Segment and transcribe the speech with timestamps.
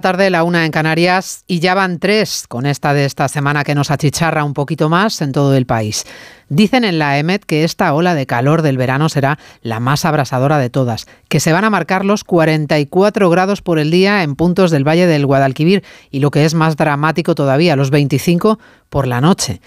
[0.00, 3.74] tarde, la una en Canarias, y ya van tres con esta de esta semana que
[3.74, 6.04] nos achicharra un poquito más en todo el país.
[6.48, 10.58] Dicen en la EMET que esta ola de calor del verano será la más abrasadora
[10.58, 14.72] de todas, que se van a marcar los 44 grados por el día en puntos
[14.72, 18.58] del Valle del Guadalquivir y lo que es más dramático todavía, los 25
[18.88, 19.60] por la noche.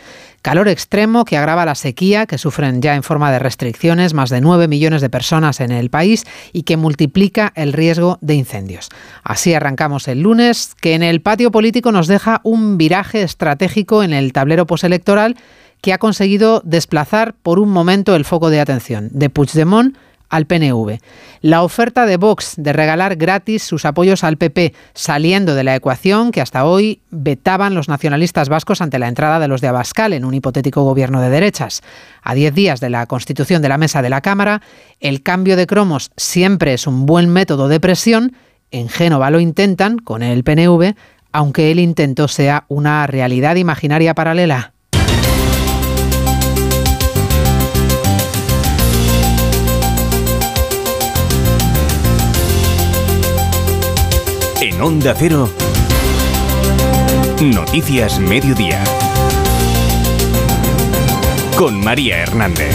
[0.43, 4.41] Calor extremo que agrava la sequía, que sufren ya en forma de restricciones más de
[4.41, 8.89] 9 millones de personas en el país y que multiplica el riesgo de incendios.
[9.23, 14.11] Así arrancamos el lunes, que en el patio político nos deja un viraje estratégico en
[14.11, 15.37] el tablero postelectoral
[15.79, 19.95] que ha conseguido desplazar por un momento el foco de atención de Puigdemont
[20.33, 20.97] al PNV.
[21.41, 26.31] La oferta de Vox de regalar gratis sus apoyos al PP saliendo de la ecuación
[26.31, 30.25] que hasta hoy vetaban los nacionalistas vascos ante la entrada de los de Abascal en
[30.25, 31.83] un hipotético gobierno de derechas.
[32.23, 34.63] A diez días de la constitución de la mesa de la Cámara,
[34.99, 38.35] el cambio de cromos siempre es un buen método de presión.
[38.71, 40.95] En Génova lo intentan con el PNV,
[41.31, 44.72] aunque el intento sea una realidad imaginaria paralela.
[54.65, 55.49] En Onda Cero,
[57.41, 58.81] Noticias Mediodía.
[61.57, 62.73] Con María Hernández.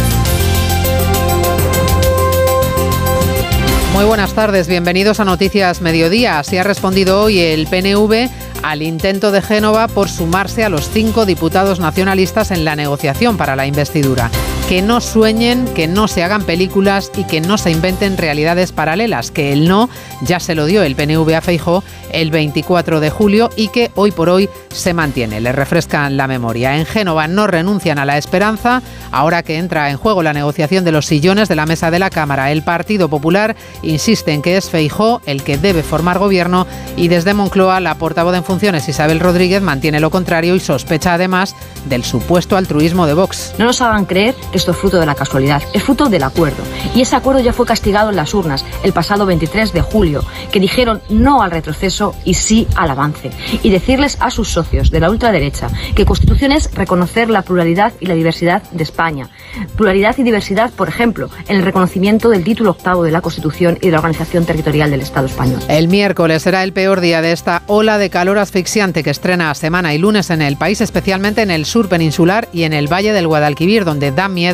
[3.94, 6.38] Muy buenas tardes, bienvenidos a Noticias Mediodía.
[6.38, 8.28] Así ha respondido hoy el PNV
[8.62, 13.56] al intento de Génova por sumarse a los cinco diputados nacionalistas en la negociación para
[13.56, 14.30] la investidura
[14.68, 19.30] que no sueñen, que no se hagan películas y que no se inventen realidades paralelas,
[19.30, 19.88] que el no
[20.20, 24.10] ya se lo dio el PNV a Feijó el 24 de julio y que hoy
[24.10, 25.40] por hoy se mantiene.
[25.40, 26.76] Le refrescan la memoria.
[26.76, 30.92] En Génova no renuncian a la esperanza, ahora que entra en juego la negociación de
[30.92, 32.52] los sillones de la mesa de la Cámara.
[32.52, 37.32] El Partido Popular insiste en que es Feijó el que debe formar gobierno y desde
[37.32, 41.54] Moncloa la portavoz en funciones Isabel Rodríguez mantiene lo contrario y sospecha además
[41.86, 43.54] del supuesto altruismo de Vox.
[43.58, 46.64] No nos hagan creer esto es fruto de la casualidad, es fruto del acuerdo.
[46.94, 50.58] Y ese acuerdo ya fue castigado en las urnas el pasado 23 de julio, que
[50.58, 53.30] dijeron no al retroceso y sí al avance.
[53.62, 58.06] Y decirles a sus socios de la ultraderecha que Constitución es reconocer la pluralidad y
[58.06, 59.30] la diversidad de España.
[59.76, 63.86] Pluralidad y diversidad, por ejemplo, en el reconocimiento del título octavo de la Constitución y
[63.86, 65.60] de la organización territorial del Estado español.
[65.68, 69.94] El miércoles será el peor día de esta ola de calor asfixiante que estrena semana
[69.94, 73.28] y lunes en el país, especialmente en el sur peninsular y en el Valle del
[73.28, 74.47] Guadalquivir, donde da miedo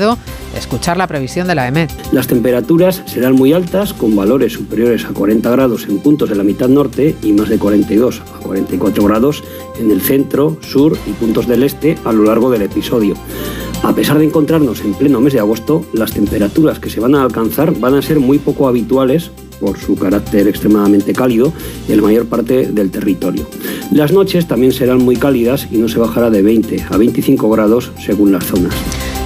[0.56, 1.90] escuchar la previsión de la EMET.
[2.12, 6.44] Las temperaturas serán muy altas, con valores superiores a 40 grados en puntos de la
[6.44, 9.44] mitad norte y más de 42 a 44 grados
[9.78, 13.14] en el centro, sur y puntos del este a lo largo del episodio.
[13.82, 17.22] A pesar de encontrarnos en pleno mes de agosto, las temperaturas que se van a
[17.22, 21.52] alcanzar van a ser muy poco habituales por su carácter extremadamente cálido
[21.88, 23.46] en la mayor parte del territorio.
[23.92, 27.92] Las noches también serán muy cálidas y no se bajará de 20 a 25 grados
[28.04, 28.74] según las zonas.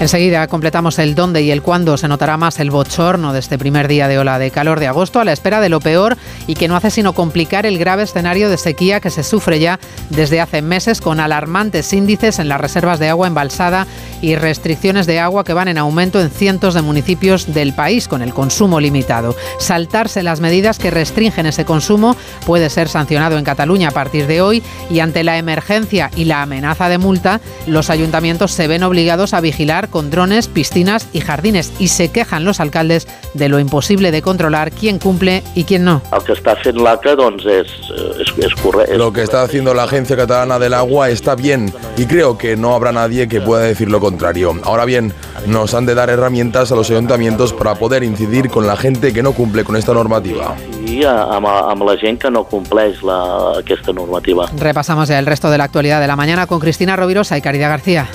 [0.00, 3.88] Enseguida completamos el dónde y el cuándo se notará más el bochorno de este primer
[3.88, 6.16] día de ola de calor de agosto a la espera de lo peor
[6.46, 9.80] y que no hace sino complicar el grave escenario de sequía que se sufre ya
[10.10, 13.88] desde hace meses con alarmantes índices en las reservas de agua embalsada
[14.22, 18.22] y restricciones de agua que van en aumento en cientos de municipios del país con
[18.22, 19.34] el consumo limitado.
[19.58, 22.16] Saltarse las medidas que restringen ese consumo
[22.46, 26.42] puede ser sancionado en Cataluña a partir de hoy y ante la emergencia y la
[26.42, 31.72] amenaza de multa, los ayuntamientos se ven obligados a vigilar con drones, piscinas y jardines
[31.78, 36.02] y se quejan los alcaldes de lo imposible de controlar quién cumple y quién no.
[36.12, 36.32] Lo que
[39.22, 43.28] está haciendo la Agencia Catalana del Agua está bien y creo que no habrá nadie
[43.28, 44.54] que pueda decir lo contrario.
[44.64, 45.12] Ahora bien,
[45.46, 49.22] nos han de dar herramientas a los ayuntamientos para poder incidir con la gente que
[49.22, 50.56] no cumple con esta normativa.
[50.84, 54.50] Y a la gente que no cumple esta normativa.
[54.56, 57.70] Repasamos ya el resto de la actualidad de la mañana con Cristina Rovirosa y Caridad
[57.70, 58.08] García.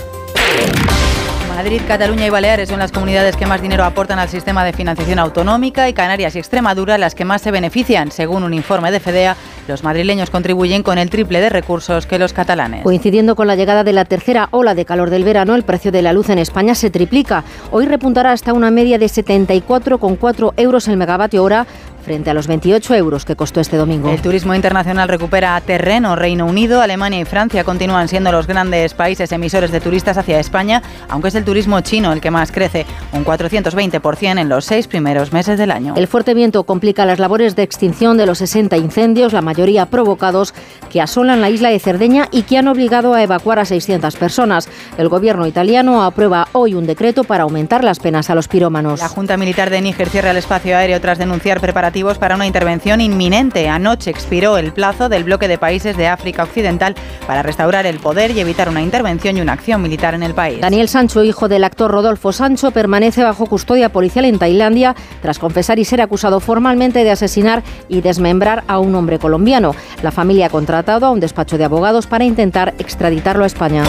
[1.55, 5.19] Madrid, Cataluña y Baleares son las comunidades que más dinero aportan al sistema de financiación
[5.19, 8.09] autonómica y Canarias y Extremadura las que más se benefician.
[8.09, 9.37] Según un informe de FEDEA,
[9.67, 12.81] los madrileños contribuyen con el triple de recursos que los catalanes.
[12.81, 16.01] Coincidiendo con la llegada de la tercera ola de calor del verano, el precio de
[16.01, 17.43] la luz en España se triplica.
[17.69, 21.67] Hoy repuntará hasta una media de 74,4 euros el megavatio hora
[22.03, 24.09] frente a los 28 euros que costó este domingo.
[24.09, 26.15] El turismo internacional recupera terreno.
[26.15, 30.83] Reino Unido, Alemania y Francia continúan siendo los grandes países emisores de turistas hacia España,
[31.09, 35.31] aunque es el turismo chino el que más crece, un 420% en los seis primeros
[35.33, 35.93] meses del año.
[35.95, 40.53] El fuerte viento complica las labores de extinción de los 60 incendios, la mayoría provocados,
[40.91, 44.67] que asolan la isla de Cerdeña y que han obligado a evacuar a 600 personas.
[44.97, 48.99] El gobierno italiano aprueba hoy un decreto para aumentar las penas a los pirómanos.
[48.99, 53.01] La Junta Militar de Níger cierra el espacio aéreo tras denunciar preparativos para una intervención
[53.01, 53.69] inminente.
[53.69, 56.95] Anoche expiró el plazo del bloque de países de África Occidental
[57.27, 60.59] para restaurar el poder y evitar una intervención y una acción militar en el país.
[60.59, 65.77] Daniel Sancho, hijo del actor Rodolfo Sancho, permanece bajo custodia policial en Tailandia tras confesar
[65.77, 69.75] y ser acusado formalmente de asesinar y desmembrar a un hombre colombiano.
[70.01, 73.83] La familia ha contratado a un despacho de abogados para intentar extraditarlo a España.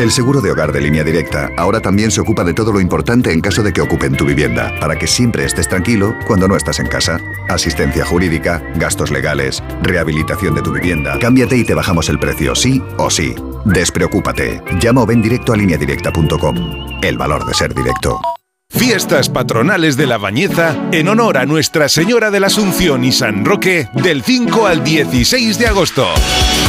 [0.00, 3.34] El seguro de hogar de línea directa ahora también se ocupa de todo lo importante
[3.34, 6.80] en caso de que ocupen tu vivienda, para que siempre estés tranquilo cuando no estás
[6.80, 7.20] en casa.
[7.50, 11.18] Asistencia jurídica, gastos legales, rehabilitación de tu vivienda.
[11.18, 13.34] Cámbiate y te bajamos el precio, sí o sí.
[13.66, 14.62] Despreocúpate.
[14.80, 16.56] Llama o ven directo a lineadirecta.com.
[17.02, 18.22] El valor de ser directo.
[18.70, 23.44] Fiestas patronales de la Bañeza en honor a Nuestra Señora de la Asunción y San
[23.44, 26.06] Roque del 5 al 16 de agosto.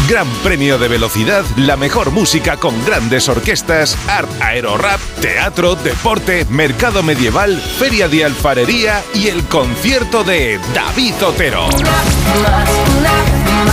[0.07, 7.01] Gran premio de velocidad, la mejor música con grandes orquestas, art aerorap, teatro, deporte, mercado
[7.01, 11.69] medieval, feria de alfarería y el concierto de David Otero.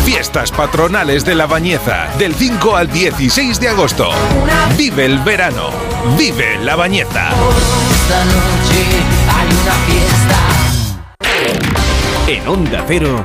[0.05, 4.11] Fiestas patronales de la Bañeza del 5 al 16 de agosto.
[4.77, 5.71] Vive el verano.
[6.17, 7.31] Vive la Bañeza.
[12.27, 13.25] En Onda Cero,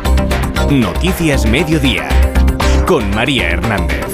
[0.69, 2.07] Noticias Mediodía,
[2.85, 4.12] con María Hernández.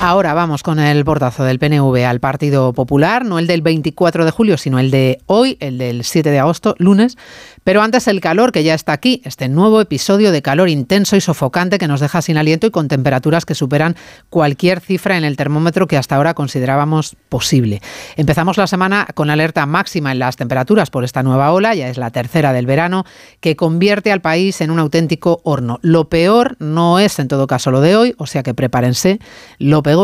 [0.00, 4.30] Ahora vamos con el portazo del PNV al Partido Popular, no el del 24 de
[4.30, 7.18] julio, sino el de hoy, el del 7 de agosto, lunes.
[7.64, 11.20] Pero antes el calor que ya está aquí, este nuevo episodio de calor intenso y
[11.20, 13.96] sofocante que nos deja sin aliento y con temperaturas que superan
[14.30, 17.82] cualquier cifra en el termómetro que hasta ahora considerábamos posible.
[18.16, 21.98] Empezamos la semana con alerta máxima en las temperaturas por esta nueva ola, ya es
[21.98, 23.04] la tercera del verano,
[23.40, 25.80] que convierte al país en un auténtico horno.
[25.82, 29.18] Lo peor no es en todo caso lo de hoy, o sea que prepárense.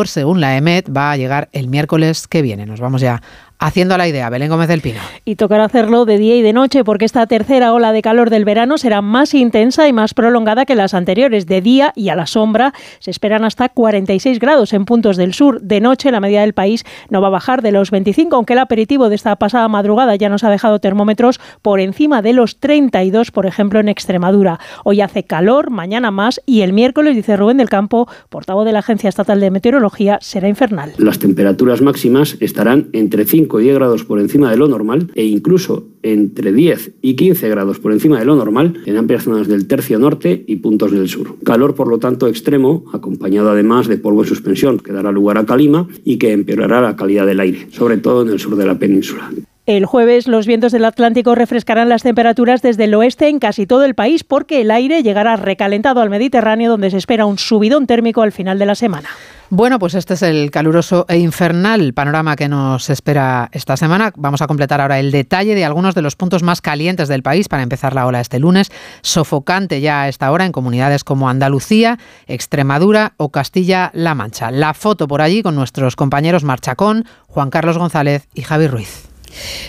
[0.08, 2.66] Según la EMET, va a llegar el miércoles que viene.
[2.66, 3.22] Nos vamos ya
[3.58, 4.30] haciendo la idea.
[4.30, 5.00] Belén Gómez del Pino.
[5.24, 8.44] Y tocará hacerlo de día y de noche porque esta tercera ola de calor del
[8.44, 11.46] verano será más intensa y más prolongada que las anteriores.
[11.46, 15.60] De día y a la sombra se esperan hasta 46 grados en puntos del sur.
[15.60, 18.58] De noche la media del país no va a bajar de los 25, aunque el
[18.58, 23.30] aperitivo de esta pasada madrugada ya nos ha dejado termómetros por encima de los 32,
[23.30, 24.58] por ejemplo, en Extremadura.
[24.84, 28.80] Hoy hace calor, mañana más y el miércoles, dice Rubén del Campo, portavoz de la
[28.80, 30.92] Agencia Estatal de Meteorología, será infernal.
[30.98, 35.24] Las temperaturas máximas estarán entre 5 y 10 grados por encima de lo normal e
[35.24, 39.66] incluso entre 10 y 15 grados por encima de lo normal en amplias zonas del
[39.66, 41.36] tercio norte y puntos del sur.
[41.44, 45.46] Calor, por lo tanto, extremo, acompañado además de polvo en suspensión, que dará lugar a
[45.46, 48.78] calima y que empeorará la calidad del aire, sobre todo en el sur de la
[48.78, 49.30] península.
[49.66, 53.84] El jueves los vientos del Atlántico refrescarán las temperaturas desde el oeste en casi todo
[53.84, 58.20] el país porque el aire llegará recalentado al Mediterráneo donde se espera un subidón térmico
[58.20, 59.08] al final de la semana.
[59.50, 64.12] Bueno, pues este es el caluroso e infernal panorama que nos espera esta semana.
[64.16, 67.48] Vamos a completar ahora el detalle de algunos de los puntos más calientes del país
[67.48, 68.72] para empezar la ola este lunes.
[69.02, 74.50] Sofocante ya a esta hora en comunidades como Andalucía, Extremadura o Castilla-La Mancha.
[74.50, 79.13] La foto por allí con nuestros compañeros Marchacón, Juan Carlos González y Javi Ruiz.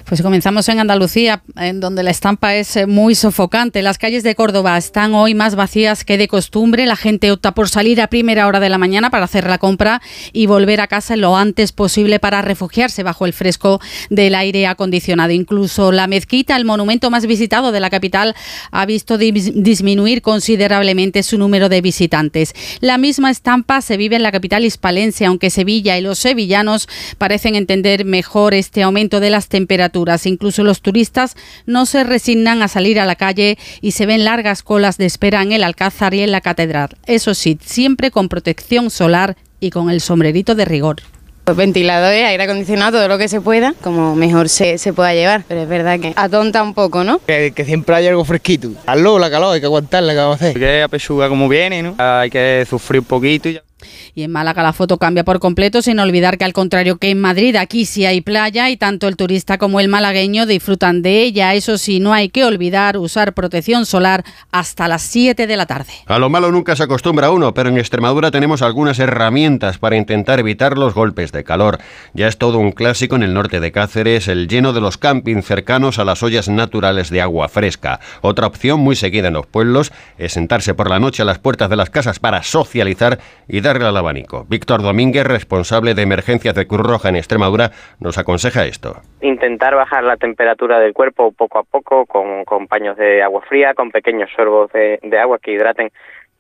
[0.06, 3.82] Pues comenzamos en Andalucía, en donde la estampa es eh, muy sofocante.
[3.82, 6.86] Las calles de Córdoba están hoy más vacías que de costumbre.
[6.86, 10.02] La gente opta por salir a primera hora de la mañana para hacer la compra
[10.34, 13.80] y volver a casa lo antes posible para refugiarse bajo el fresco
[14.10, 15.32] del aire acondicionado.
[15.32, 18.36] Incluso la mezquita, el monumento más visitado de la capital,
[18.72, 22.54] ha visto disminuir considerablemente su número de visitantes.
[22.82, 27.56] La misma estampa se vive en la capital hispalense, aunque Sevilla y los sevillanos parecen
[27.56, 30.26] entender mejor este aumento de las temperaturas.
[30.26, 34.64] Incluso los turistas no se resignan a salir a la calle y se ven largas
[34.64, 36.90] colas de espera en el Alcázar y en la Catedral.
[37.06, 40.98] Eso sí, siempre con protección solar y con el sombrerito de rigor.
[41.46, 45.46] Pues ventiladores, aire acondicionado, todo lo que se pueda, como mejor se, se pueda llevar.
[45.48, 47.22] Pero es verdad que atonta un poco, ¿no?
[47.26, 48.72] Que, siempre hay algo fresquito.
[48.86, 50.48] Hazlo, la calor, hay que aguantarla, ¿qué vamos a hacer?
[50.50, 51.96] Hay que apechuga como viene, ¿no?
[51.98, 53.62] Hay que sufrir un poquito y ya.
[54.14, 57.20] Y en Málaga la foto cambia por completo, sin olvidar que al contrario que en
[57.20, 61.54] Madrid, aquí sí hay playa y tanto el turista como el malagueño disfrutan de ella.
[61.54, 65.94] Eso sí, no hay que olvidar usar protección solar hasta las 7 de la tarde.
[66.06, 70.40] A lo malo nunca se acostumbra uno, pero en Extremadura tenemos algunas herramientas para intentar
[70.40, 71.80] evitar los golpes de calor.
[72.14, 75.46] Ya es todo un clásico en el norte de Cáceres, el lleno de los campings
[75.46, 78.00] cercanos a las ollas naturales de agua fresca.
[78.22, 81.70] Otra opción muy seguida en los pueblos es sentarse por la noche a las puertas
[81.70, 84.46] de las casas para socializar y al abanico.
[84.50, 88.96] Víctor Domínguez, responsable de emergencias de Cruz Roja en Extremadura, nos aconseja esto.
[89.22, 93.92] Intentar bajar la temperatura del cuerpo poco a poco con, paños de agua fría, con
[93.92, 95.92] pequeños sorbos de, agua que hidraten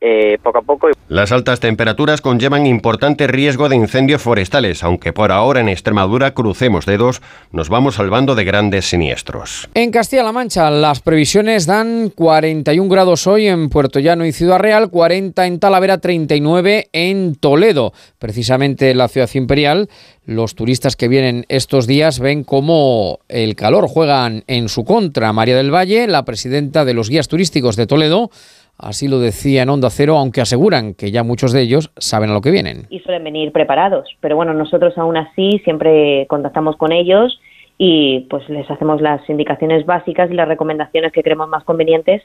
[0.08, 0.90] eh, poco a poco.
[1.08, 6.86] Las altas temperaturas conllevan importante riesgo de incendios forestales, aunque por ahora en Extremadura crucemos
[6.86, 9.68] dedos, nos vamos salvando de grandes siniestros.
[9.74, 14.92] En Castilla-La Mancha las previsiones dan 41 grados hoy en Puerto Llano y Ciudad Real,
[14.92, 17.92] 40 en Talavera, 39 en Toledo.
[18.20, 19.90] Precisamente en la ciudad imperial,
[20.26, 25.34] los turistas que vienen estos días ven cómo el calor juegan en su contra.
[25.34, 28.30] María del Valle, la presidenta de los guías turísticos de Toledo,
[28.78, 32.34] Así lo decía en Onda Cero, aunque aseguran que ya muchos de ellos saben a
[32.34, 32.88] lo que vienen.
[32.90, 37.40] Y suelen venir preparados, pero bueno, nosotros aún así siempre contactamos con ellos
[37.78, 42.22] y pues les hacemos las indicaciones básicas y las recomendaciones que creemos más convenientes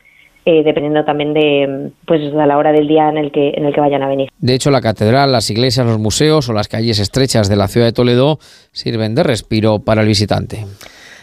[0.47, 3.75] eh, dependiendo también de pues a la hora del día en el que en el
[3.75, 4.31] que vayan a venir.
[4.39, 7.87] De hecho, la catedral, las iglesias, los museos o las calles estrechas de la ciudad
[7.87, 8.39] de Toledo
[8.73, 10.65] sirven de respiro para el visitante.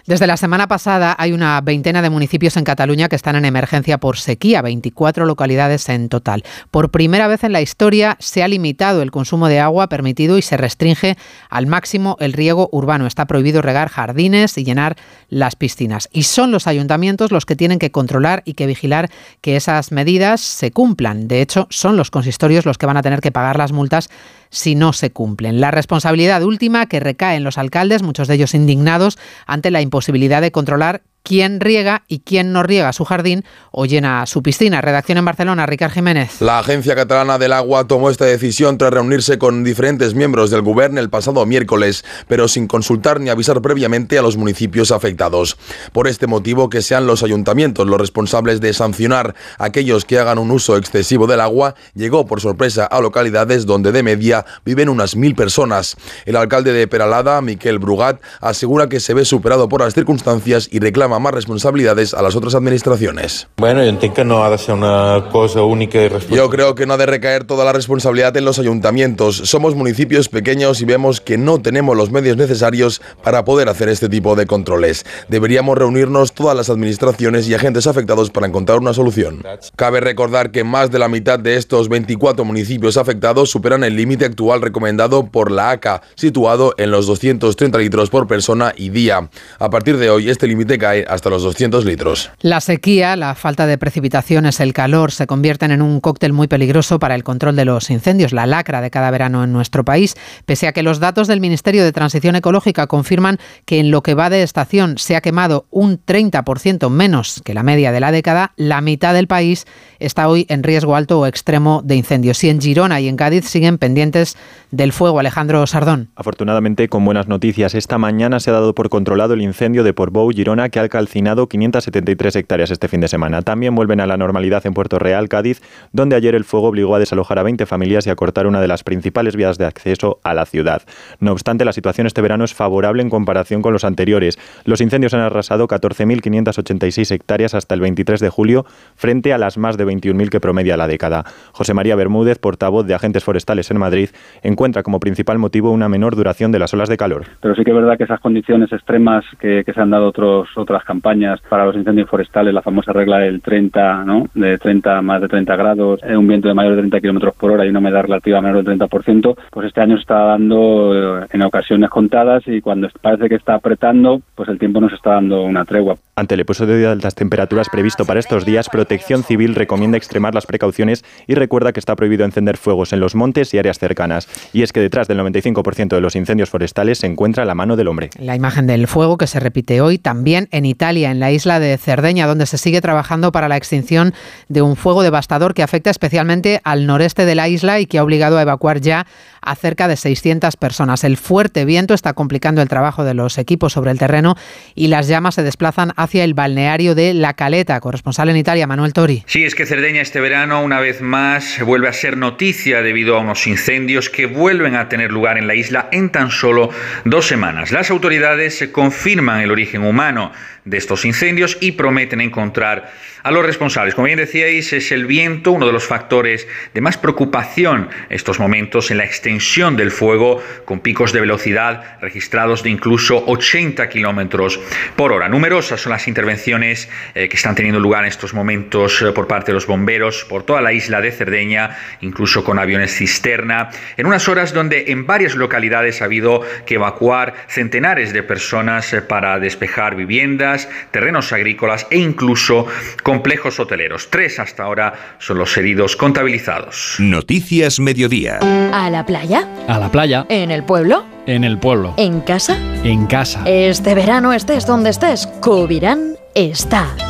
[0.08, 3.98] Desde la semana pasada hay una veintena de municipios en Cataluña que están en emergencia
[3.98, 6.46] por sequía, 24 localidades en total.
[6.72, 10.42] Por primera vez en la historia se ha limitado el consumo de agua permitido y
[10.42, 11.18] se restringe
[11.50, 13.06] al máximo el riego urbano.
[13.06, 14.96] Está prohibido regar jardines y llenar
[15.28, 16.08] las piscinas.
[16.14, 19.10] Y son los ayuntamientos los que tienen que controlar y que vigilar
[19.42, 21.28] que esas medidas se cumplan.
[21.28, 24.10] De hecho, son los consistorios los que van a tener que pagar las multas
[24.50, 25.60] si no se cumplen.
[25.62, 30.42] La responsabilidad última que recae en los alcaldes, muchos de ellos indignados ante la imposibilidad
[30.42, 34.80] de controlar quién riega y quién no riega su jardín o llena su piscina.
[34.80, 36.40] Redacción en Barcelona, Ricard Jiménez.
[36.40, 41.02] La Agencia Catalana del Agua tomó esta decisión tras reunirse con diferentes miembros del Gobierno
[41.02, 45.58] el pasado miércoles, pero sin consultar ni avisar previamente a los municipios afectados.
[45.92, 50.40] Por este motivo, que sean los ayuntamientos los responsables de sancionar a aquellos que hagan
[50.40, 55.18] un uso excesivo del agua, llegó por sorpresa a localidades donde de media viven unas
[55.18, 55.98] mil personas.
[56.26, 60.80] El alcalde de Peralada, Miquel Brugat, asegura que se ve superado por las circunstancias y
[60.80, 63.48] reclama más responsabilidades a las otras administraciones.
[63.58, 66.86] Bueno, yo entiendo que no ha de ser una cosa única y Yo creo que
[66.86, 69.38] no ha de recaer toda la responsabilidad en los ayuntamientos.
[69.38, 74.10] Somos municipios pequeños y vemos que no tenemos los medios necesarios para poder hacer este
[74.10, 75.06] tipo de controles.
[75.28, 79.44] Deberíamos reunirnos todas las administraciones y agentes afectados para encontrar una solución.
[79.76, 84.26] Cabe recordar que más de la mitad de estos 24 municipios afectados superan el límite
[84.26, 89.30] actual recomendado por la ACA, situado en los 230 litros por persona y día.
[89.60, 92.32] A partir de hoy, este límite cae hasta los 200 litros.
[92.42, 97.00] La sequía, la falta de precipitaciones, el calor se convierten en un cóctel muy peligroso
[97.00, 100.68] para el control de los incendios, la lacra de cada verano en nuestro país, pese
[100.68, 104.30] a que los datos del Ministerio de Transición Ecológica confirman que en lo que va
[104.30, 108.82] de estación se ha quemado un 30% menos que la media de la década, la
[108.82, 109.66] mitad del país
[110.00, 112.44] está hoy en riesgo alto o extremo de incendios.
[112.44, 114.38] Y en Girona y en Cádiz siguen pendientes
[114.72, 115.20] del fuego.
[115.20, 116.10] Alejandro Sardón.
[116.16, 120.30] Afortunadamente, con buenas noticias, esta mañana se ha dado por controlado el incendio de Portbou,
[120.32, 123.42] Girona, que ha calcinado 573 hectáreas este fin de semana.
[123.42, 127.00] También vuelven a la normalidad en Puerto Real, Cádiz, donde ayer el fuego obligó a
[127.00, 130.34] desalojar a 20 familias y a cortar una de las principales vías de acceso a
[130.34, 130.82] la ciudad.
[131.20, 134.38] No obstante, la situación este verano es favorable en comparación con los anteriores.
[134.66, 138.66] Los incendios han arrasado 14.586 hectáreas hasta el 23 de julio,
[138.96, 141.24] frente a las más de 21.000 que promedia la década.
[141.52, 144.10] José María Bermúdez, portavoz de Agentes Forestales en Madrid,
[144.44, 147.24] encuentra como principal motivo una menor duración de las olas de calor.
[147.42, 150.77] Pero sí que es verdad que esas condiciones extremas que, se han dado otros, otras
[150.84, 154.28] campañas para los incendios forestales, la famosa regla del 30, ¿no?
[154.34, 157.52] De 30, más de 30 grados, eh, un viento de mayor de 30 kilómetros por
[157.52, 161.28] hora y una humedad relativa menor del 30%, pues este año se está dando eh,
[161.32, 165.44] en ocasiones contadas y cuando parece que está apretando, pues el tiempo nos está dando
[165.44, 165.96] una tregua.
[166.16, 170.48] Ante el episodio de altas temperaturas previsto para estos días, Protección Civil recomienda extremar las
[170.48, 174.28] precauciones y recuerda que está prohibido encender fuegos en los montes y áreas cercanas.
[174.54, 177.88] Y es que detrás del 95% de los incendios forestales se encuentra la mano del
[177.88, 178.10] hombre.
[178.20, 181.78] La imagen del fuego que se repite hoy también en Italia, en la isla de
[181.78, 184.14] Cerdeña, donde se sigue trabajando para la extinción
[184.48, 188.04] de un fuego devastador que afecta especialmente al noreste de la isla y que ha
[188.04, 189.08] obligado a evacuar ya
[189.42, 191.04] a cerca de 600 personas.
[191.04, 194.36] El fuerte viento está complicando el trabajo de los equipos sobre el terreno
[194.76, 197.80] y las llamas se desplazan hacia el balneario de La Caleta.
[197.80, 199.24] Corresponsal en Italia, Manuel Tori.
[199.26, 203.22] Sí, es que Cerdeña este verano una vez más vuelve a ser noticia debido a
[203.22, 206.70] unos incendios que vuelven a tener lugar en la isla en tan solo
[207.06, 207.72] dos semanas.
[207.72, 210.32] Las autoridades confirman el origen humano
[210.68, 212.92] de estos incendios y prometen encontrar
[213.24, 213.96] a los responsables.
[213.96, 218.92] Como bien decíais, es el viento uno de los factores de más preocupación estos momentos
[218.92, 224.60] en la extensión del fuego, con picos de velocidad registrados de incluso 80 kilómetros
[224.96, 225.30] por hora.
[225.30, 229.48] Numerosas son las intervenciones eh, que están teniendo lugar en estos momentos eh, por parte
[229.48, 234.28] de los bomberos por toda la isla de Cerdeña, incluso con aviones cisterna, en unas
[234.28, 239.96] horas donde en varias localidades ha habido que evacuar centenares de personas eh, para despejar
[239.96, 242.66] viviendas viviendas, terrenos agrícolas e incluso
[243.04, 244.10] complejos hoteleros.
[244.10, 246.96] Tres hasta ahora son los heridos contabilizados.
[247.00, 248.40] Noticias Mediodía.
[248.74, 249.48] ¿A la playa?
[249.68, 250.26] A la playa.
[250.30, 251.06] ¿En el pueblo?
[251.26, 251.94] En el pueblo.
[251.98, 252.58] ¿En casa?
[252.84, 253.44] En casa.
[253.46, 257.07] Este verano estés donde estés, Cubirán está.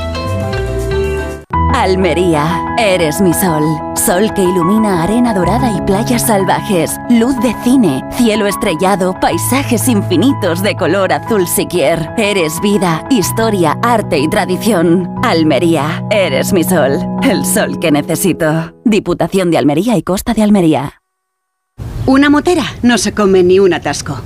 [1.78, 3.64] Almería, eres mi sol.
[3.96, 6.98] Sol que ilumina arena dorada y playas salvajes.
[7.08, 12.10] Luz de cine, cielo estrellado, paisajes infinitos de color azul siquier.
[12.18, 15.08] Eres vida, historia, arte y tradición.
[15.24, 16.98] Almería, eres mi sol.
[17.22, 18.74] El sol que necesito.
[18.84, 21.04] Diputación de Almería y Costa de Almería.
[22.08, 24.20] Una motera no se come ni un atasco.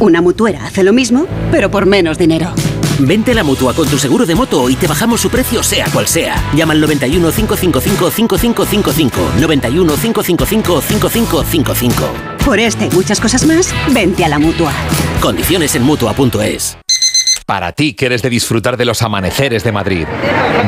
[0.00, 2.50] Una mutuera hace lo mismo, pero por menos dinero.
[2.98, 5.86] Vente a la mutua con tu seguro de moto y te bajamos su precio, sea
[5.92, 6.34] cual sea.
[6.54, 9.32] Llama al 91 555 5555.
[9.38, 12.12] 91 555 5555.
[12.44, 14.72] Por este y muchas cosas más, vente a la mutua.
[15.20, 16.76] Condiciones en mutua.es.
[17.46, 20.06] Para ti que eres de disfrutar de los amaneceres de Madrid,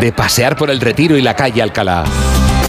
[0.01, 2.05] de pasear por el Retiro y la calle Alcalá.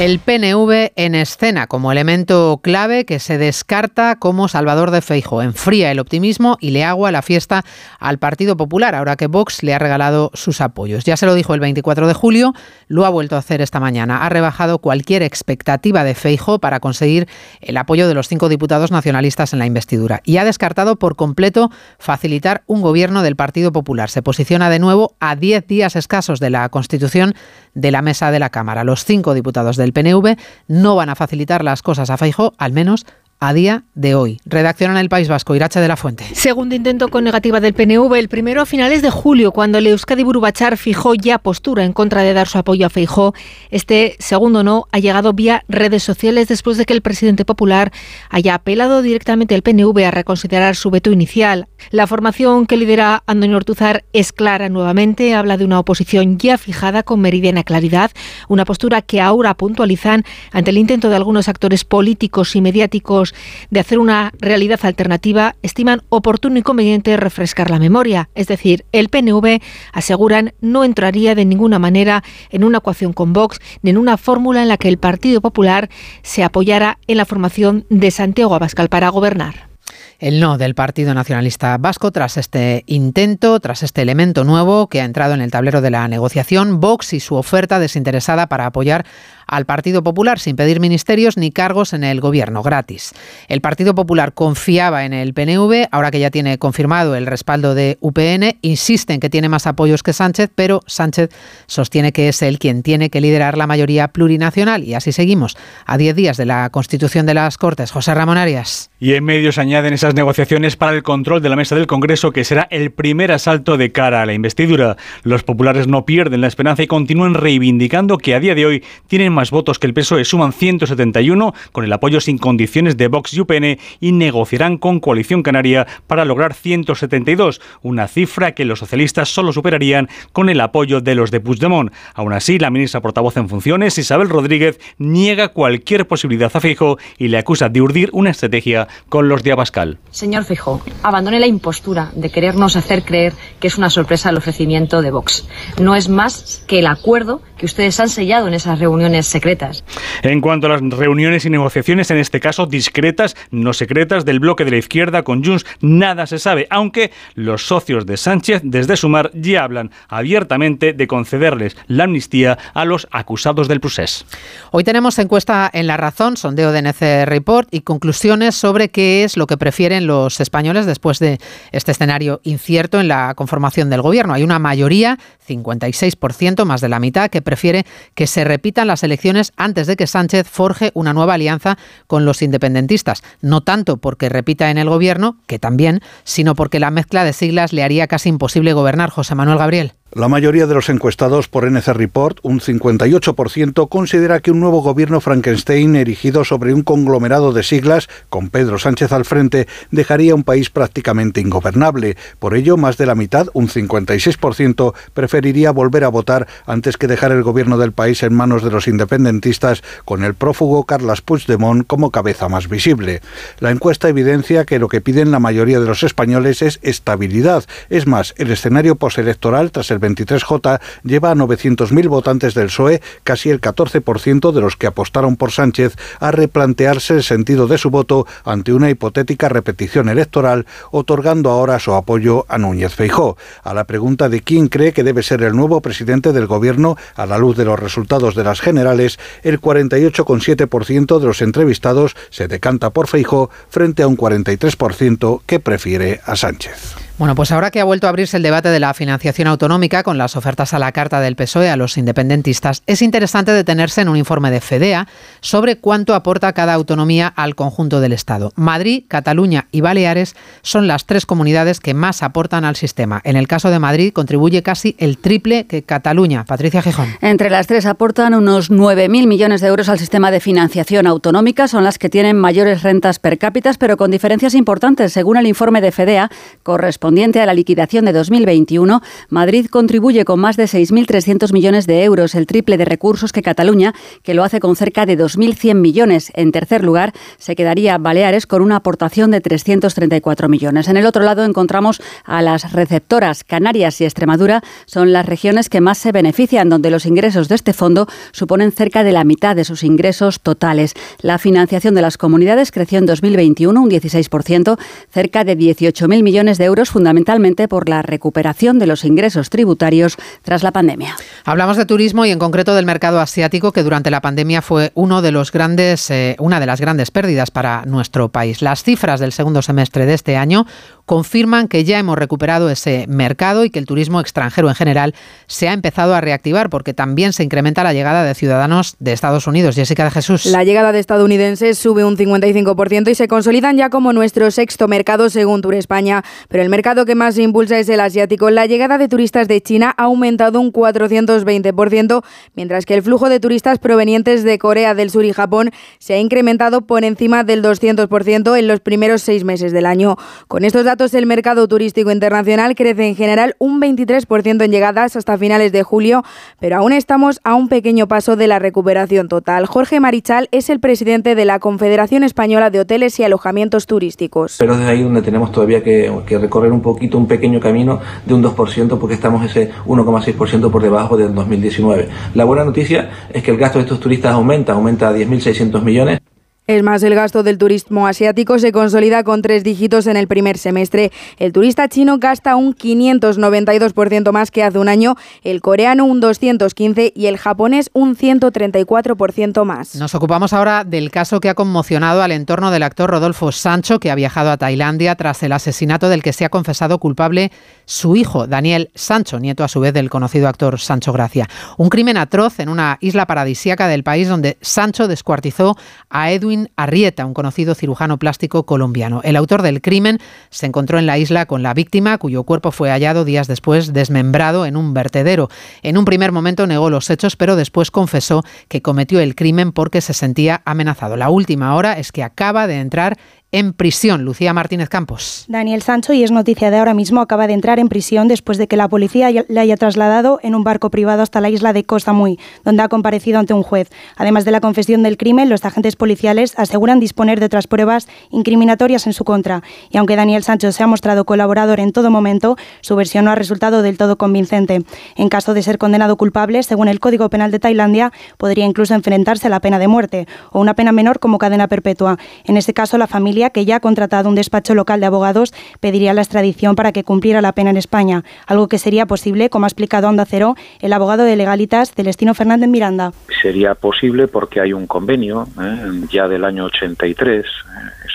[0.00, 5.40] El PNV en escena como elemento clave que se descarta como Salvador de Feijo.
[5.40, 7.64] Enfría el optimismo y le agua la fiesta
[8.00, 11.04] al Partido Popular, ahora que Vox le ha regalado sus apoyos.
[11.04, 12.54] Ya se lo dijo el 24 de julio,
[12.88, 14.26] lo ha vuelto a hacer esta mañana.
[14.26, 17.28] Ha rebajado cualquier expectativa de Feijo para conseguir
[17.60, 20.22] el apoyo de los cinco diputados nacionalistas en la investidura.
[20.24, 21.70] Y ha descartado por completo
[22.00, 24.10] facilitar un gobierno del Partido Popular.
[24.10, 27.34] Se posiciona de nuevo a 10 días escasos de la constitución
[27.74, 28.82] de la mesa de la Cámara.
[28.82, 30.36] Los cinco diputados del PNV
[30.66, 33.06] no van a facilitar las cosas a Feijo, al menos
[33.48, 34.40] a día de hoy.
[34.46, 36.24] Redacción en el País Vasco, Irache de la Fuente.
[36.32, 40.22] Segundo intento con negativa del PNV, el primero a finales de julio, cuando el Euskadi
[40.22, 43.34] Burubachar fijó ya postura en contra de dar su apoyo a Feijó.
[43.70, 47.92] Este segundo no ha llegado vía redes sociales después de que el presidente popular
[48.30, 51.68] haya apelado directamente al PNV a reconsiderar su veto inicial.
[51.90, 57.02] La formación que lidera Antonio Ortuzar es clara nuevamente, habla de una oposición ya fijada
[57.02, 58.10] con meridiana claridad,
[58.48, 63.33] una postura que ahora puntualizan ante el intento de algunos actores políticos y mediáticos
[63.70, 68.28] de hacer una realidad alternativa, estiman oportuno y conveniente refrescar la memoria.
[68.34, 69.60] Es decir, el PNV,
[69.92, 74.62] aseguran, no entraría de ninguna manera en una ecuación con Vox ni en una fórmula
[74.62, 75.88] en la que el Partido Popular
[76.22, 79.74] se apoyara en la formación de Santiago Abascal para gobernar
[80.18, 85.04] el no del Partido Nacionalista Vasco tras este intento, tras este elemento nuevo que ha
[85.04, 89.04] entrado en el tablero de la negociación, Vox y su oferta desinteresada para apoyar
[89.46, 93.12] al Partido Popular sin pedir ministerios ni cargos en el gobierno gratis.
[93.48, 97.98] El Partido Popular confiaba en el PNV, ahora que ya tiene confirmado el respaldo de
[98.00, 101.30] UPN, insiste en que tiene más apoyos que Sánchez, pero Sánchez
[101.66, 105.98] sostiene que es él quien tiene que liderar la mayoría plurinacional y así seguimos a
[105.98, 107.90] 10 días de la constitución de las Cortes.
[107.90, 108.90] José Ramón Arias.
[108.98, 112.44] Y en medios añaden esas negociaciones para el control de la mesa del Congreso que
[112.44, 114.96] será el primer asalto de cara a la investidura.
[115.22, 119.33] Los populares no pierden la esperanza y continúan reivindicando que a día de hoy tienen
[119.34, 123.40] más votos que el PSOE, suman 171 con el apoyo sin condiciones de Vox y
[123.40, 129.52] UPN y negociarán con Coalición Canaria para lograr 172, una cifra que los socialistas solo
[129.52, 131.92] superarían con el apoyo de los de Puigdemont.
[132.14, 137.28] Aún así, la ministra portavoz en funciones, Isabel Rodríguez, niega cualquier posibilidad a Feijo y
[137.28, 139.98] le acusa de urdir una estrategia con los de Abascal.
[140.10, 145.02] Señor Feijo, abandone la impostura de querernos hacer creer que es una sorpresa el ofrecimiento
[145.02, 145.46] de Vox.
[145.80, 149.84] No es más que el acuerdo que ustedes han sellado en esas reuniones secretas.
[150.22, 154.64] En cuanto a las reuniones y negociaciones, en este caso discretas, no secretas, del bloque
[154.64, 159.30] de la izquierda con Junts, nada se sabe, aunque los socios de Sánchez desde Sumar
[159.34, 164.26] ya hablan abiertamente de concederles la amnistía a los acusados del procés.
[164.72, 169.36] Hoy tenemos encuesta en La Razón, sondeo de NC Report y conclusiones sobre qué es
[169.36, 171.38] lo que prefieren los españoles después de
[171.72, 174.34] este escenario incierto en la conformación del gobierno.
[174.34, 179.52] Hay una mayoría, 56%, más de la mitad, que prefiere que se repitan las elecciones
[179.56, 183.22] antes de que Sánchez forje una nueva alianza con los independentistas.
[183.40, 187.72] No tanto porque repita en el gobierno, que también, sino porque la mezcla de siglas
[187.72, 189.10] le haría casi imposible gobernar.
[189.10, 189.92] José Manuel Gabriel.
[190.14, 195.20] La mayoría de los encuestados por NC Report, un 58%, considera que un nuevo gobierno
[195.20, 200.70] Frankenstein erigido sobre un conglomerado de siglas, con Pedro Sánchez al frente, dejaría un país
[200.70, 202.16] prácticamente ingobernable.
[202.38, 207.32] Por ello, más de la mitad, un 56%, preferiría volver a votar antes que dejar
[207.32, 212.12] el gobierno del país en manos de los independentistas, con el prófugo Carles Puigdemont como
[212.12, 213.20] cabeza más visible.
[213.58, 217.64] La encuesta evidencia que lo que piden la mayoría de los españoles es estabilidad.
[217.90, 223.50] Es más, el escenario postelectoral tras el 23J lleva a 900.000 votantes del PSOE, casi
[223.50, 228.26] el 14% de los que apostaron por Sánchez, a replantearse el sentido de su voto
[228.44, 233.36] ante una hipotética repetición electoral, otorgando ahora su apoyo a Núñez Feijó.
[233.62, 237.26] A la pregunta de quién cree que debe ser el nuevo presidente del gobierno a
[237.26, 242.90] la luz de los resultados de las generales, el 48,7% de los entrevistados se decanta
[242.90, 247.03] por Feijó frente a un 43% que prefiere a Sánchez.
[247.16, 250.18] Bueno, pues ahora que ha vuelto a abrirse el debate de la financiación autonómica con
[250.18, 254.16] las ofertas a la carta del PSOE a los independentistas, es interesante detenerse en un
[254.16, 255.06] informe de FEDEA
[255.40, 258.52] sobre cuánto aporta cada autonomía al conjunto del Estado.
[258.56, 263.20] Madrid, Cataluña y Baleares son las tres comunidades que más aportan al sistema.
[263.22, 266.44] En el caso de Madrid contribuye casi el triple que Cataluña.
[266.44, 267.10] Patricia Gijón.
[267.20, 271.68] Entre las tres aportan unos 9.000 millones de euros al sistema de financiación autonómica.
[271.68, 275.12] Son las que tienen mayores rentas per cápita, pero con diferencias importantes.
[275.12, 276.28] Según el informe de FEDEA,
[276.64, 282.02] corresponde correspondiente a la liquidación de 2021, Madrid contribuye con más de 6.300 millones de
[282.02, 286.32] euros, el triple de recursos que Cataluña, que lo hace con cerca de 2.100 millones.
[286.34, 290.88] En tercer lugar, se quedaría Baleares con una aportación de 334 millones.
[290.88, 293.44] En el otro lado encontramos a las receptoras.
[293.44, 297.74] Canarias y Extremadura son las regiones que más se benefician, donde los ingresos de este
[297.74, 300.94] fondo suponen cerca de la mitad de sus ingresos totales.
[301.20, 304.78] La financiación de las comunidades creció en 2021 un 16%,
[305.10, 310.62] cerca de 18.000 millones de euros fundamentalmente por la recuperación de los ingresos tributarios tras
[310.62, 311.16] la pandemia.
[311.44, 315.20] Hablamos de turismo y en concreto del mercado asiático que durante la pandemia fue uno
[315.20, 318.62] de los grandes, eh, una de las grandes pérdidas para nuestro país.
[318.62, 320.66] Las cifras del segundo semestre de este año
[321.04, 325.14] confirman que ya hemos recuperado ese mercado y que el turismo extranjero en general
[325.48, 329.48] se ha empezado a reactivar porque también se incrementa la llegada de ciudadanos de Estados
[329.48, 329.74] Unidos.
[329.74, 330.46] Jessica de Jesús.
[330.46, 335.28] La llegada de estadounidenses sube un 55% y se consolidan ya como nuestro sexto mercado
[335.28, 338.50] según Tour España, pero el mercado mercado que más impulsa es el asiático.
[338.50, 342.22] La llegada de turistas de China ha aumentado un 420%,
[342.54, 346.18] mientras que el flujo de turistas provenientes de Corea del Sur y Japón se ha
[346.18, 350.16] incrementado por encima del 200% en los primeros seis meses del año.
[350.46, 355.38] Con estos datos, el mercado turístico internacional crece en general un 23% en llegadas hasta
[355.38, 356.22] finales de julio,
[356.60, 359.64] pero aún estamos a un pequeño paso de la recuperación total.
[359.64, 364.56] Jorge Marichal es el presidente de la Confederación Española de Hoteles y Alojamientos Turísticos.
[364.58, 368.34] Pero desde ahí donde tenemos todavía que, que recorrer un poquito, un pequeño camino de
[368.34, 372.08] un 2% porque estamos ese 1,6% por debajo del 2019.
[372.34, 376.20] La buena noticia es que el gasto de estos turistas aumenta, aumenta a 10.600 millones.
[376.66, 380.56] Es más, el gasto del turismo asiático se consolida con tres dígitos en el primer
[380.56, 381.12] semestre.
[381.36, 387.12] El turista chino gasta un 592% más que hace un año, el coreano un 215%
[387.14, 389.94] y el japonés un 134% más.
[389.96, 394.10] Nos ocupamos ahora del caso que ha conmocionado al entorno del actor Rodolfo Sancho, que
[394.10, 397.52] ha viajado a Tailandia tras el asesinato del que se ha confesado culpable
[397.84, 401.46] su hijo, Daniel Sancho, nieto a su vez del conocido actor Sancho Gracia.
[401.76, 405.76] Un crimen atroz en una isla paradisíaca del país donde Sancho descuartizó
[406.08, 409.20] a Edwin Arrieta, un conocido cirujano plástico colombiano.
[409.24, 410.18] El autor del crimen
[410.50, 414.66] se encontró en la isla con la víctima, cuyo cuerpo fue hallado días después desmembrado
[414.66, 415.48] en un vertedero.
[415.82, 420.00] En un primer momento negó los hechos, pero después confesó que cometió el crimen porque
[420.00, 421.16] se sentía amenazado.
[421.16, 423.18] La última hora es que acaba de entrar
[423.54, 424.24] en prisión.
[424.24, 425.44] Lucía Martínez Campos.
[425.46, 428.66] Daniel Sancho, y es noticia de ahora mismo, acaba de entrar en prisión después de
[428.66, 432.12] que la policía le haya trasladado en un barco privado hasta la isla de Costa
[432.12, 433.92] Muy, donde ha comparecido ante un juez.
[434.16, 439.06] Además de la confesión del crimen, los agentes policiales aseguran disponer de otras pruebas incriminatorias
[439.06, 439.62] en su contra.
[439.88, 443.36] Y aunque Daniel Sancho se ha mostrado colaborador en todo momento, su versión no ha
[443.36, 444.82] resultado del todo convincente.
[445.14, 449.46] En caso de ser condenado culpable, según el Código Penal de Tailandia, podría incluso enfrentarse
[449.46, 452.18] a la pena de muerte o una pena menor como cadena perpetua.
[452.42, 456.14] En este caso, la familia que ya ha contratado un despacho local de abogados, pediría
[456.14, 459.68] la extradición para que cumpliera la pena en España, algo que sería posible, como ha
[459.68, 463.12] explicado Onda Cero, el abogado de legalitas Celestino Fernández Miranda.
[463.42, 466.06] Sería posible porque hay un convenio ¿eh?
[466.10, 467.48] ya del año 83, eh,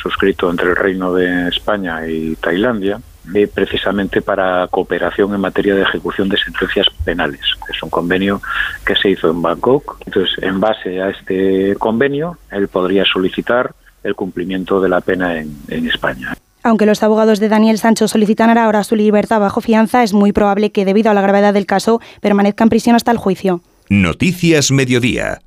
[0.02, 3.00] suscrito entre el Reino de España y Tailandia,
[3.36, 7.42] eh, precisamente para cooperación en materia de ejecución de sentencias penales.
[7.72, 8.42] Es un convenio
[8.86, 9.98] que se hizo en Bangkok.
[10.06, 15.56] Entonces, en base a este convenio, él podría solicitar el cumplimiento de la pena en,
[15.68, 16.36] en España.
[16.64, 20.72] aunque los abogados de Daniel Sancho solicitan ahora su libertad bajo fianza, es muy probable
[20.72, 23.62] que debido a la gravedad del caso permanezca en prisión hasta el juicio.
[23.90, 25.40] Noticias Mediodía.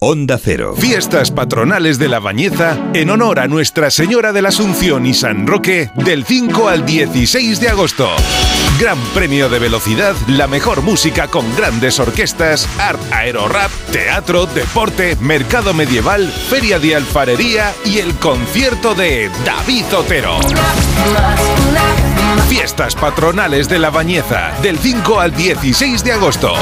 [0.00, 0.76] Onda Cero.
[0.78, 5.44] Fiestas patronales de la Bañeza en honor a Nuestra Señora de la Asunción y San
[5.44, 8.08] Roque del 5 al 16 de agosto.
[8.78, 15.74] Gran premio de velocidad, la mejor música con grandes orquestas, art aerorap, teatro, deporte, mercado
[15.74, 20.38] medieval, feria de alfarería y el concierto de David Otero.
[22.48, 26.52] Fiestas patronales de la Bañeza del 5 al 16 de agosto.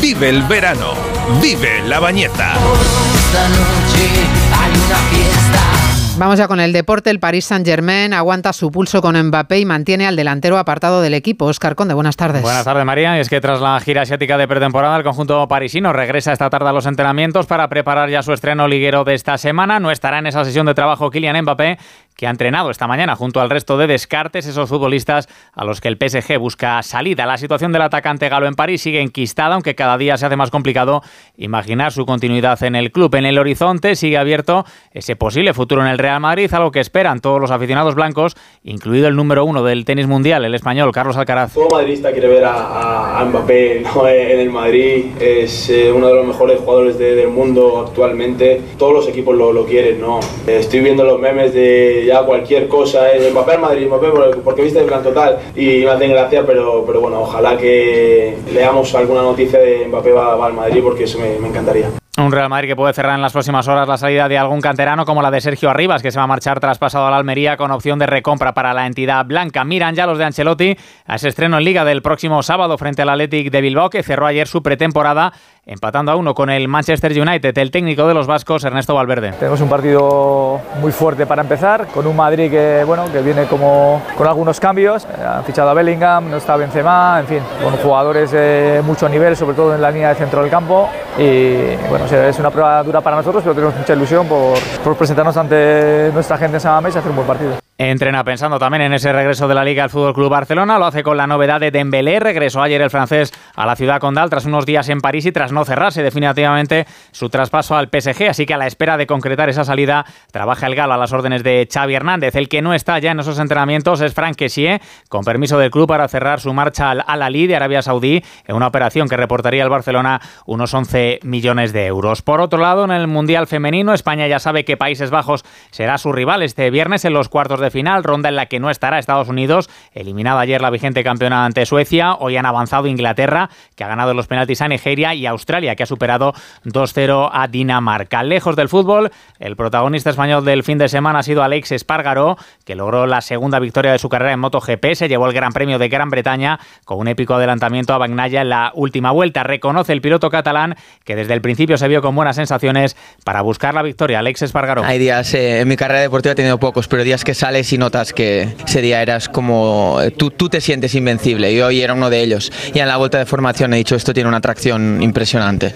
[0.00, 0.94] Vive el verano.
[1.42, 2.54] Vive la Bañeza.
[2.74, 4.08] Esta noche
[4.52, 5.88] hay una fiesta.
[6.18, 7.10] Vamos ya con el deporte.
[7.10, 11.44] El Paris Saint-Germain aguanta su pulso con Mbappé y mantiene al delantero apartado del equipo.
[11.44, 12.42] Oscar Conde, buenas tardes.
[12.42, 13.16] Buenas tardes, María.
[13.16, 16.70] Y es que tras la gira asiática de pretemporada, el conjunto parisino regresa esta tarde
[16.70, 19.78] a los entrenamientos para preparar ya su estreno liguero de esta semana.
[19.78, 21.78] No estará en esa sesión de trabajo Kylian Mbappé,
[22.18, 25.86] que ha entrenado esta mañana junto al resto de descartes, esos futbolistas a los que
[25.86, 27.26] el PSG busca salida.
[27.26, 30.50] La situación del atacante galo en París sigue enquistada, aunque cada día se hace más
[30.50, 31.00] complicado
[31.36, 33.14] imaginar su continuidad en el club.
[33.14, 37.20] En el horizonte sigue abierto ese posible futuro en el Real Madrid, algo que esperan
[37.20, 41.54] todos los aficionados blancos, incluido el número uno del tenis mundial, el español Carlos Alcaraz.
[41.54, 44.08] Todo madridista quiere ver a, a Mbappé ¿no?
[44.08, 48.92] en el Madrid, es eh, uno de los mejores jugadores de, del mundo actualmente, todos
[48.92, 50.18] los equipos lo quieren, ¿no?
[50.48, 54.08] Estoy viendo los memes de ya cualquier cosa, es Mbappé al Madrid, Mbappé
[54.42, 58.94] porque viste el plan total y me hacen gracia, pero, pero bueno, ojalá que leamos
[58.94, 61.97] alguna noticia de Mbappé va, al Madrid porque eso me encantaría.
[62.18, 65.04] Un Real Madrid que puede cerrar en las próximas horas la salida de algún canterano
[65.04, 67.70] como la de Sergio Arribas, que se va a marchar traspasado a la Almería con
[67.70, 69.62] opción de recompra para la entidad blanca.
[69.64, 70.76] Miran ya los de Ancelotti
[71.06, 74.26] a ese estreno en Liga del próximo sábado frente al Athletic de Bilbao, que cerró
[74.26, 75.32] ayer su pretemporada
[75.64, 77.56] empatando a uno con el Manchester United.
[77.56, 79.32] El técnico de los vascos, Ernesto Valverde.
[79.32, 84.02] Tenemos un partido muy fuerte para empezar, con un Madrid que, bueno, que viene como
[84.16, 85.06] con algunos cambios.
[85.06, 89.54] Han fichado a Bellingham, no está Benzema, en fin, con jugadores de mucho nivel, sobre
[89.54, 90.88] todo en la línea de centro del campo.
[91.18, 96.10] Y bueno, es una prueba dura para nosotros, pero tenemos mucha ilusión por, presentarnos ante
[96.12, 97.67] nuestra gente en San y hacer un buen partido.
[97.80, 100.80] Entrena pensando también en ese regreso de la Liga al Fútbol Club Barcelona.
[100.80, 102.18] Lo hace con la novedad de Dembélé.
[102.18, 105.52] Regresó ayer el francés a la ciudad condal tras unos días en París y tras
[105.52, 108.30] no cerrarse definitivamente su traspaso al PSG.
[108.30, 111.44] Así que a la espera de concretar esa salida, trabaja el galo a las órdenes
[111.44, 112.34] de Xavi Hernández.
[112.34, 115.86] El que no está ya en esos entrenamientos es Frank Kessie, con permiso del club
[115.86, 119.62] para cerrar su marcha al Al Ali de Arabia Saudí en una operación que reportaría
[119.62, 122.22] al Barcelona unos 11 millones de euros.
[122.22, 126.10] Por otro lado, en el Mundial Femenino, España ya sabe que Países Bajos será su
[126.10, 129.28] rival este viernes en los cuartos de final, ronda en la que no estará Estados
[129.28, 132.14] Unidos, eliminada ayer la vigente campeona ante Suecia.
[132.14, 135.86] Hoy han avanzado Inglaterra, que ha ganado los penaltis a Nigeria, y Australia, que ha
[135.86, 136.32] superado
[136.64, 138.22] 2-0 a Dinamarca.
[138.22, 142.74] Lejos del fútbol, el protagonista español del fin de semana ha sido Alex Espargaró, que
[142.74, 144.94] logró la segunda victoria de su carrera en MotoGP.
[144.94, 148.48] Se llevó el Gran Premio de Gran Bretaña con un épico adelantamiento a Bagnaya en
[148.48, 149.42] la última vuelta.
[149.42, 153.74] Reconoce el piloto catalán que desde el principio se vio con buenas sensaciones para buscar
[153.74, 154.18] la victoria.
[154.18, 154.84] Alex Espargaró.
[154.84, 158.12] Hay días, eh, en mi carrera deportiva he tenido pocos, pero días que y notas
[158.12, 161.52] que ese día eras como tú, tú te sientes invencible.
[161.52, 162.52] Y hoy era uno de ellos.
[162.72, 165.74] Y en la vuelta de formación he dicho esto tiene una atracción impresionante.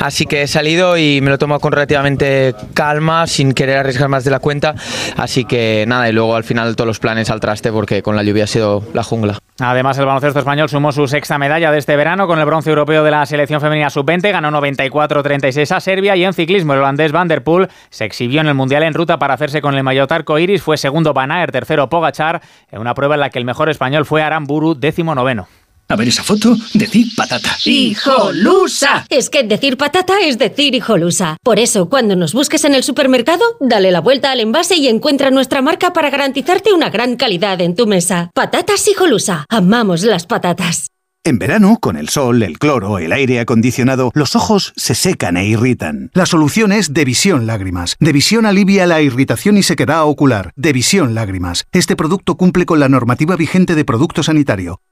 [0.00, 4.24] Así que he salido y me lo tomo con relativamente calma sin querer arriesgar más
[4.24, 4.74] de la cuenta.
[5.16, 8.22] Así que nada y luego al final todos los planes al traste porque con la
[8.22, 9.38] lluvia ha sido la jungla.
[9.60, 13.04] Además, el baloncesto español sumó su sexta medalla de este verano con el bronce europeo
[13.04, 17.28] de la selección femenina sub-20, ganó 94-36 a Serbia y en ciclismo el holandés Van
[17.28, 20.40] der Poel se exhibió en el Mundial en ruta para hacerse con el maillot arco
[20.40, 23.70] iris, fue segundo Van Aert, tercero Pogachar, en una prueba en la que el mejor
[23.70, 25.48] español fue Aramburu, décimo noveno.
[25.88, 27.56] A ver esa foto, decir patata.
[27.64, 29.06] ¡Hijolusa!
[29.08, 31.36] Es que decir patata es decir hijolusa.
[31.42, 35.30] Por eso, cuando nos busques en el supermercado, dale la vuelta al envase y encuentra
[35.30, 38.30] nuestra marca para garantizarte una gran calidad en tu mesa.
[38.34, 39.44] Patatas hijolusa.
[39.48, 40.93] Amamos las patatas.
[41.26, 45.46] En verano, con el sol, el cloro, el aire acondicionado, los ojos se secan e
[45.46, 46.10] irritan.
[46.12, 47.96] La solución es Devisión Lágrimas.
[47.98, 50.52] Devisión alivia la irritación y sequedad ocular.
[50.54, 51.64] Devisión Lágrimas.
[51.72, 54.82] Este producto cumple con la normativa vigente de producto sanitario.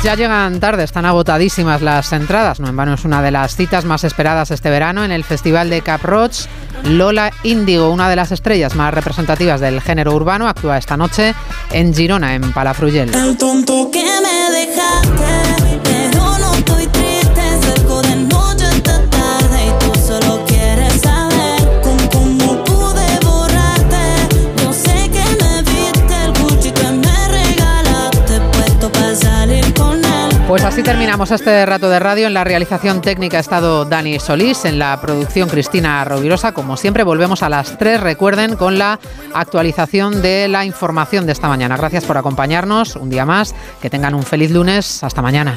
[0.00, 2.58] Pues ya llegan tarde, están agotadísimas las entradas.
[2.58, 5.68] No en vano es una de las citas más esperadas este verano en el Festival
[5.68, 6.46] de Cap Roach.
[6.84, 11.34] Lola Índigo, una de las estrellas más representativas del género urbano, actúa esta noche
[11.70, 13.10] en Girona, en Palafrugell.
[30.58, 32.26] Así terminamos este rato de radio.
[32.26, 36.50] En la realización técnica ha estado Dani Solís, en la producción Cristina Rovirosa.
[36.50, 38.98] Como siempre, volvemos a las 3, recuerden, con la
[39.32, 41.76] actualización de la información de esta mañana.
[41.76, 43.54] Gracias por acompañarnos un día más.
[43.80, 45.04] Que tengan un feliz lunes.
[45.04, 45.54] Hasta mañana.